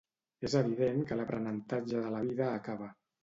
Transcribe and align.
És 0.47 0.53
evident 0.61 1.03
que 1.11 1.17
l'aprenentatge 1.19 2.01
de 2.07 2.15
la 2.17 2.21
vida 2.31 2.49
acaba. 2.57 2.89